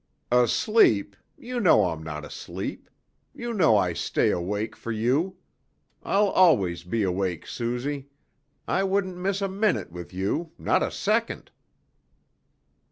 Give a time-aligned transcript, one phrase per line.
[0.31, 1.15] "Asleep!
[1.37, 2.89] You know I'm not asleep!
[3.35, 5.37] You know I stay awake for you!
[6.01, 8.07] I'll always be awake, Suzy.
[8.67, 11.51] I wouldn't miss a minute with you, not a second."